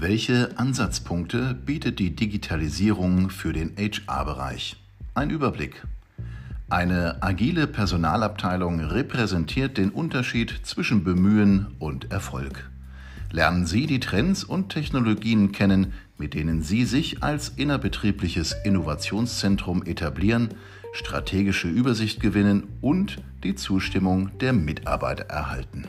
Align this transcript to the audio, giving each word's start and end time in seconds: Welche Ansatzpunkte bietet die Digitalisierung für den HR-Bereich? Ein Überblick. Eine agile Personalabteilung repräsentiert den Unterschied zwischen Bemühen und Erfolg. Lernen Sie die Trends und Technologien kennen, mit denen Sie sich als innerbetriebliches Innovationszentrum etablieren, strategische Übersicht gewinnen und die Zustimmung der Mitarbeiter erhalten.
Welche 0.00 0.56
Ansatzpunkte 0.56 1.54
bietet 1.54 1.98
die 1.98 2.14
Digitalisierung 2.14 3.30
für 3.30 3.52
den 3.52 3.74
HR-Bereich? 3.76 4.76
Ein 5.16 5.30
Überblick. 5.30 5.84
Eine 6.70 7.20
agile 7.20 7.66
Personalabteilung 7.66 8.78
repräsentiert 8.78 9.76
den 9.76 9.90
Unterschied 9.90 10.54
zwischen 10.62 11.02
Bemühen 11.02 11.74
und 11.80 12.12
Erfolg. 12.12 12.70
Lernen 13.32 13.66
Sie 13.66 13.88
die 13.88 13.98
Trends 13.98 14.44
und 14.44 14.68
Technologien 14.68 15.50
kennen, 15.50 15.92
mit 16.16 16.34
denen 16.34 16.62
Sie 16.62 16.84
sich 16.84 17.24
als 17.24 17.48
innerbetriebliches 17.48 18.54
Innovationszentrum 18.64 19.82
etablieren, 19.84 20.50
strategische 20.92 21.66
Übersicht 21.66 22.20
gewinnen 22.20 22.68
und 22.80 23.16
die 23.42 23.56
Zustimmung 23.56 24.30
der 24.38 24.52
Mitarbeiter 24.52 25.24
erhalten. 25.24 25.88